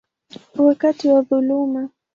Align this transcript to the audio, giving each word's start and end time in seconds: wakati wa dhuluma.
wakati 0.57 1.07
wa 1.13 1.21
dhuluma. 1.21 1.89